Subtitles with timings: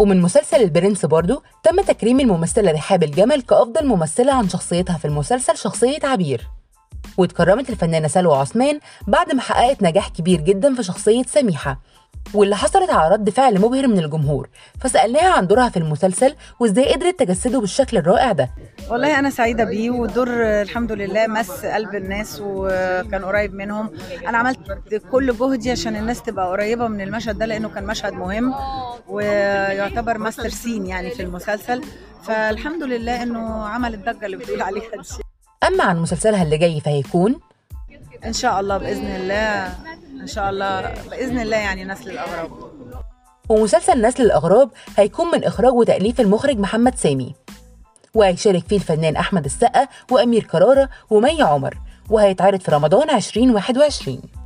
[0.00, 5.56] ومن مسلسل البرنس برضو تم تكريم الممثلة رحاب الجمل كأفضل ممثلة عن شخصيتها في المسلسل
[5.56, 6.48] شخصية عبير.
[7.18, 11.80] واتكرمت الفنانة سلوى عثمان بعد ما حققت نجاح كبير جدا في شخصية سميحة.
[12.34, 14.48] واللي حصلت على رد فعل مبهر من الجمهور
[14.80, 18.50] فسألناها عن دورها في المسلسل وإزاي قدرت تجسده بالشكل الرائع ده.
[18.90, 20.28] والله أنا سعيدة بيه والدور
[20.62, 23.90] الحمد لله مس قلب الناس وكان قريب منهم.
[24.28, 24.58] أنا عملت
[25.10, 28.54] كل جهدي عشان الناس تبقى قريبة من المشهد ده لأنه كان مشهد مهم
[29.08, 31.82] ويعتبر ماستر سين يعني في المسلسل.
[32.22, 35.22] فالحمد لله إنه عمل الضجة اللي بتقول عليها دي.
[35.68, 37.40] أما عن مسلسلها اللي جاي فهيكون؟
[38.24, 39.66] إن شاء الله بإذن الله
[40.20, 42.50] إن شاء الله بإذن الله يعني نسل الأغراب.
[43.48, 47.34] ومسلسل نسل الأغراب هيكون من إخراج وتأليف المخرج محمد سامي.
[48.14, 51.78] وهيشارك فيه الفنان أحمد السقا وأمير كرارة ومي عمر
[52.10, 54.39] وهيتعرض في رمضان 2021